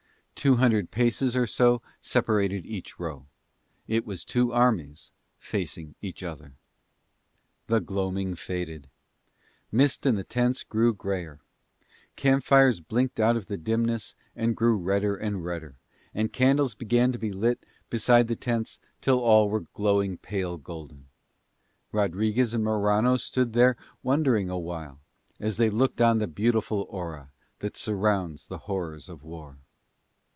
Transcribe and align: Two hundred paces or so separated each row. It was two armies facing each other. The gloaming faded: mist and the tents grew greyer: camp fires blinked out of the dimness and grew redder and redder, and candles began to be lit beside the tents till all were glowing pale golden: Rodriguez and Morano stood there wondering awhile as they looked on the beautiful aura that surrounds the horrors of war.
Two 0.33 0.55
hundred 0.55 0.89
paces 0.89 1.35
or 1.35 1.45
so 1.45 1.83
separated 1.99 2.65
each 2.65 2.99
row. 2.99 3.27
It 3.87 4.07
was 4.07 4.25
two 4.25 4.51
armies 4.51 5.11
facing 5.37 5.93
each 6.01 6.23
other. 6.23 6.53
The 7.67 7.79
gloaming 7.79 8.33
faded: 8.33 8.89
mist 9.71 10.03
and 10.03 10.17
the 10.17 10.23
tents 10.23 10.63
grew 10.63 10.95
greyer: 10.95 11.41
camp 12.15 12.43
fires 12.43 12.79
blinked 12.79 13.19
out 13.19 13.37
of 13.37 13.45
the 13.45 13.55
dimness 13.55 14.15
and 14.35 14.55
grew 14.55 14.77
redder 14.77 15.15
and 15.15 15.45
redder, 15.45 15.75
and 16.11 16.33
candles 16.33 16.73
began 16.73 17.11
to 17.11 17.19
be 17.19 17.31
lit 17.31 17.63
beside 17.91 18.27
the 18.27 18.35
tents 18.35 18.79
till 18.99 19.19
all 19.19 19.47
were 19.47 19.67
glowing 19.75 20.17
pale 20.17 20.57
golden: 20.57 21.05
Rodriguez 21.91 22.55
and 22.55 22.63
Morano 22.63 23.15
stood 23.17 23.53
there 23.53 23.77
wondering 24.01 24.49
awhile 24.49 24.99
as 25.39 25.57
they 25.57 25.69
looked 25.69 26.01
on 26.01 26.17
the 26.17 26.25
beautiful 26.27 26.87
aura 26.89 27.31
that 27.59 27.77
surrounds 27.77 28.47
the 28.47 28.57
horrors 28.65 29.07
of 29.07 29.21
war. 29.23 29.59